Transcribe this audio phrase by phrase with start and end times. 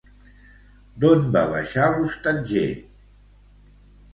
[1.03, 2.67] D'on va baixar l'hostatger?